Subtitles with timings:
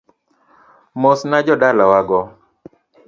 [1.01, 2.19] Mosna jo dalawago.